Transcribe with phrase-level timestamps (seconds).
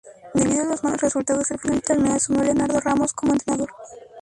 [0.33, 3.69] Debido a los malos resultados, al final del torneo, asumió Leonardo Ramos como entrenador.